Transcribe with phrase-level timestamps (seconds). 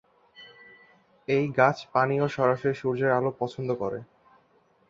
[1.27, 3.99] এই গাছ পানি ও সরাসরি সূর্যের আলো পছন্দ করে।